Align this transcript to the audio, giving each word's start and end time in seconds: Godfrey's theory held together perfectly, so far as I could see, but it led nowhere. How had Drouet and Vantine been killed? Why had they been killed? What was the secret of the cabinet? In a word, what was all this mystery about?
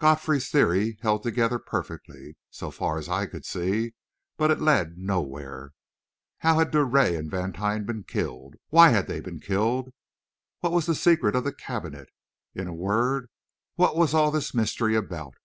Godfrey's 0.00 0.50
theory 0.50 0.98
held 1.02 1.22
together 1.22 1.60
perfectly, 1.60 2.36
so 2.50 2.72
far 2.72 2.98
as 2.98 3.08
I 3.08 3.26
could 3.26 3.44
see, 3.44 3.94
but 4.36 4.50
it 4.50 4.60
led 4.60 4.98
nowhere. 4.98 5.70
How 6.38 6.58
had 6.58 6.72
Drouet 6.72 7.14
and 7.14 7.30
Vantine 7.30 7.84
been 7.86 8.02
killed? 8.02 8.56
Why 8.70 8.88
had 8.88 9.06
they 9.06 9.20
been 9.20 9.38
killed? 9.38 9.90
What 10.62 10.72
was 10.72 10.86
the 10.86 10.96
secret 10.96 11.36
of 11.36 11.44
the 11.44 11.52
cabinet? 11.52 12.08
In 12.56 12.66
a 12.66 12.74
word, 12.74 13.30
what 13.76 13.94
was 13.96 14.14
all 14.14 14.32
this 14.32 14.52
mystery 14.52 14.96
about? 14.96 15.36